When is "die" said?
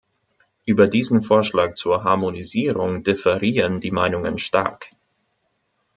3.81-3.91